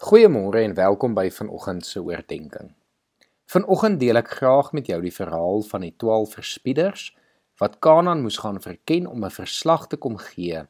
[0.00, 2.70] Goeiemôre en welkom by vanoggend se oordeenking.
[3.52, 7.02] Vanoggend deel ek graag met jou die verhaal van die 12 verspieders
[7.60, 10.62] wat Kanaan moes gaan verken om 'n verslag te kom gee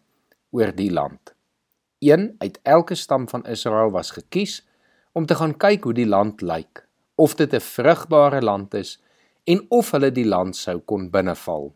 [0.51, 1.35] oor die land.
[2.03, 4.67] Een uit elke stam van Israel was gekies
[5.13, 8.99] om te gaan kyk hoe die land lyk, of dit 'n vrugbare land is
[9.45, 11.75] en of hulle die land sou kon binneval.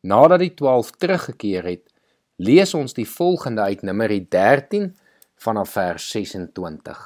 [0.00, 1.92] Nadat die 12 teruggekeer het,
[2.36, 4.94] lees ons die volgende uit Numeri 13
[5.42, 6.98] vanaf vers 26.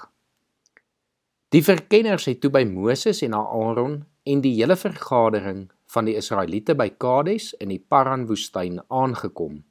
[1.49, 3.95] Die verkenners het toe by Moses en Aaron
[4.29, 5.63] en die hele vergadering
[5.95, 9.63] van die Israeliete by Kades in die Paran-woestyn aangekom.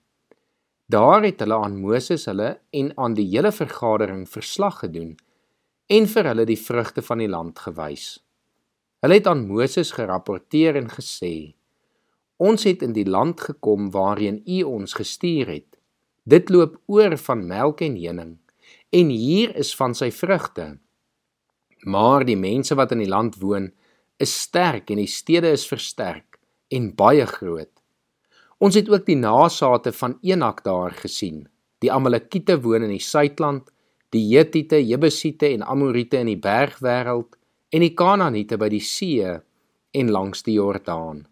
[0.89, 5.11] Daar het hulle aan Moses hulle en aan die hele vergadering verslag gedoen
[5.93, 8.07] en vir hulle die vrugte van die land gewys.
[9.05, 11.53] Hulle het aan Moses gerapporteer en gesê:
[12.41, 15.77] Ons het in die land gekom waarheen U ons gestuur het.
[16.23, 18.33] Dit loop oor van melk en honing
[18.95, 20.77] en hier is van sy vrugte.
[21.83, 23.69] Maar die mense wat in die land woon,
[24.21, 26.39] is sterk en die stede is versterk
[26.71, 27.71] en baie groot.
[28.63, 31.43] Ons het ook die nasate van Enak daar gesien.
[31.83, 33.67] Die Amalekiete woon in die suidland,
[34.15, 37.35] die Hetiete, Jebusiete en Amorite in die bergwêreld
[37.75, 41.25] en die Kanaaniete by die see en langs die Jordaan.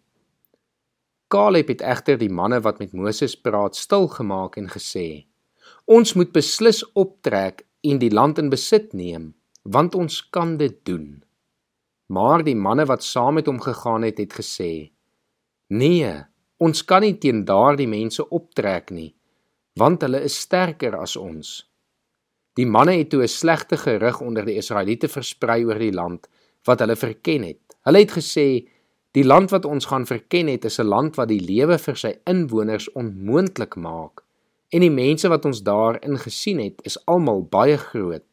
[1.32, 5.24] Kaleb het egter die manne wat met Moses praat stil gemaak en gesê:
[5.86, 9.34] Ons moet beslis optrek en die land in besit neem,
[9.68, 11.20] want ons kan dit doen.
[12.08, 14.94] Maar die manne wat saam met hom gegaan het, het gesê:
[15.76, 16.14] Nee,
[16.64, 19.12] ons kan nie teen daardie mense optrek nie,
[19.76, 21.68] want hulle is sterker as ons.
[22.56, 26.30] Die manne het toe 'n slegte gerug onder die Israeliete versprei oor die land
[26.64, 27.76] wat hulle verken het.
[27.84, 28.70] Hulle het gesê:
[29.12, 32.16] Die land wat ons gaan verken het, is 'n land wat die lewe vir sy
[32.24, 34.24] inwoners onmoontlik maak
[34.74, 38.26] en die mense wat ons daarin gesien het is almal baie groot.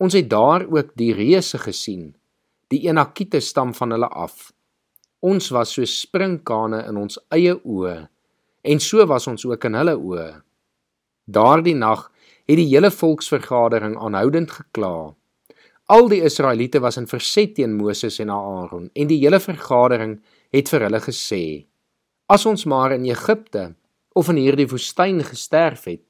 [0.00, 2.14] Ons het daar ook die reuse gesien,
[2.72, 4.52] die Enakiete stam van hulle af.
[5.20, 7.96] Ons was so sprinkane in ons eie oë
[8.68, 10.28] en so was ons ook in hulle oë.
[11.28, 12.06] Daardie nag
[12.48, 15.12] het die hele volksvergadering aanhoudend gekla.
[15.88, 20.18] Al die Israeliete was in verset teen Moses en Aaron en die hele vergadering
[20.54, 21.42] het vir hulle gesê:
[22.28, 23.72] As ons maar in Egipte
[24.18, 26.04] of in hierdie woestyn gesterf het.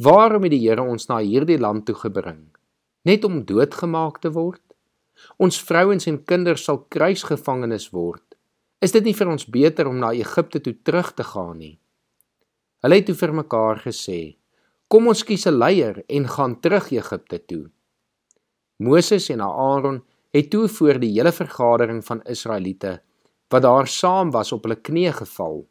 [0.00, 2.46] Waarom het die Here ons na hierdie land toe gebring?
[3.04, 4.62] Net om doodgemaak te word?
[5.36, 8.24] Ons vrouens en kinders sal kruisgevangenes word.
[8.80, 11.74] Is dit nie vir ons beter om na Egipte toe terug te gaan nie?
[12.80, 14.36] Hulle het toe vir mekaar gesê:
[14.88, 17.68] "Kom ons kies 'n leier en gaan terug Egipte toe."
[18.78, 20.00] Moses en Aaron
[20.32, 23.02] het toe voor die hele vergadering van Israeliete
[23.50, 25.66] wat daar saam was op hulle knieë geval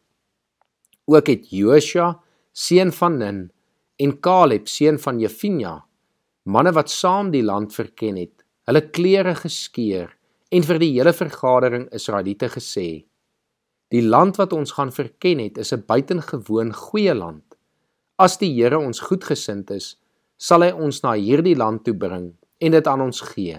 [1.09, 2.19] Ook het Josua,
[2.53, 3.37] seun van Nun,
[3.97, 5.71] en Caleb, seun van Jefina,
[6.45, 10.11] manne wat saam die land verken het, hulle klere geskeur
[10.53, 12.85] en vir die hele vergadering Israeliete gesê:
[13.89, 17.57] Die land wat ons gaan verken het, is 'n buitengewoon goeie land.
[18.19, 19.97] As die Here ons goedgesind is,
[20.37, 23.57] sal hy ons na hierdie land toe bring en dit aan ons gee.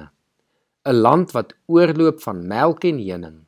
[0.87, 3.47] 'n Land wat oorloop van melk en honing.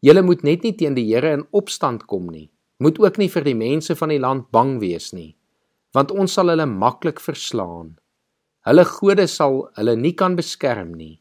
[0.00, 3.46] Julle moet net nie teen die Here in opstand kom nie moet ook nie vir
[3.46, 5.32] die mense van die land bang wees nie,
[5.96, 7.96] want ons sal hulle maklik verslaan.
[8.68, 11.18] Hulle gode sal hulle nie kan beskerm nie.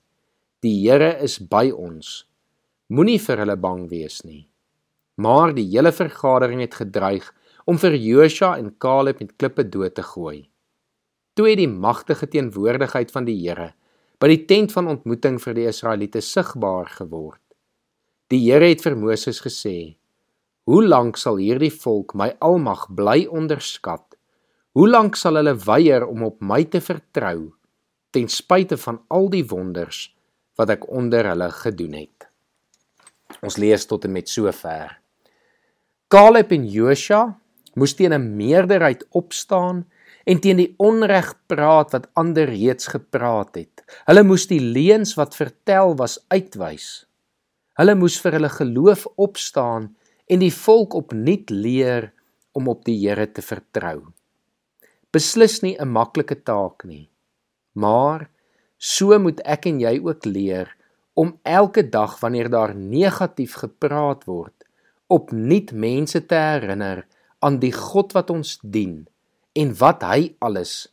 [0.65, 2.25] Die Here is by ons.
[2.89, 4.47] Moenie vir hulle bang wees nie.
[5.17, 7.29] Maar die hele vergadering het gedreig
[7.65, 10.47] om vir Josua en Caleb met klippe dood te gooi.
[11.37, 13.73] Toe het die magtige teenwoordigheid van die Here
[14.17, 17.41] by die tent van ontmoeting vir die Israeliete sigbaar geword.
[18.33, 19.97] Die Here het vir Moses gesê:
[20.67, 24.17] Hoe lank sal hierdie volk my almag bly onderskat?
[24.75, 27.53] Hoe lank sal hulle weier om op my te vertrou
[28.11, 30.01] ten spyte van al die wonders
[30.59, 32.27] wat ek onder hulle gedoen het?
[33.39, 34.91] Ons lees tot en met sover.
[36.11, 37.21] Caleb en Joshua
[37.79, 39.85] moes teen 'n meerderheid opstaan
[40.25, 43.85] en teen die onreg praat wat ander reeds gepraat het.
[44.03, 47.07] Hulle moes die leuns wat vertel was uitwys.
[47.79, 49.95] Hulle moes vir hulle geloof opstaan
[50.27, 52.11] en die volk opnuut leer
[52.57, 54.13] om op die Here te vertrou.
[55.11, 57.09] Beslis nie 'n maklike taak nie.
[57.73, 58.29] Maar
[58.77, 60.75] so moet ek en jy ook leer
[61.13, 64.53] om elke dag wanneer daar negatief gepraat word,
[65.07, 67.07] opnuut mense te herinner
[67.39, 69.07] aan die God wat ons dien
[69.53, 70.87] en wat hy alles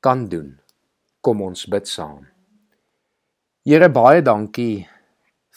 [0.00, 0.58] kan doen.
[1.20, 2.26] Kom ons bid saam.
[3.66, 4.86] Here baie dankie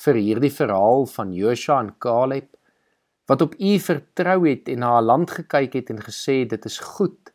[0.03, 2.47] vir hierdie verhaal van Joshua en Caleb
[3.29, 6.79] wat op U vertrou het en na 'n land gekyk het en gesê dit is
[6.79, 7.33] goed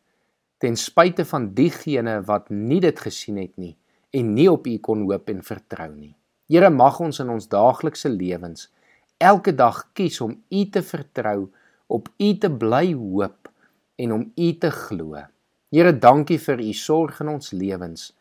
[0.57, 3.77] ten spyte van diegene wat nie dit gesien het nie
[4.11, 6.15] en nie op U kon hoop en vertrou nie.
[6.47, 8.69] Here mag ons in ons daaglikse lewens
[9.17, 11.49] elke dag kies om U te vertrou,
[11.87, 13.49] op U te bly hoop
[13.95, 15.23] en om U te glo.
[15.71, 18.11] Here, dankie vir U sorg in ons lewens.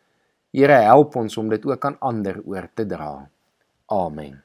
[0.55, 3.12] Here, help ons om dit ook aan ander oor te dra.
[3.91, 4.44] Amen.